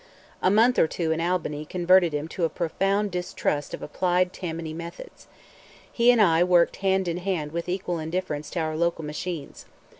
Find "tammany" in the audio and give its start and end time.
4.33-4.73